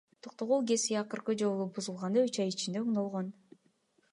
[0.27, 3.31] Токтогул ГЭСи акыркы жолу бузулганда үч ай ичинде оңдолгон.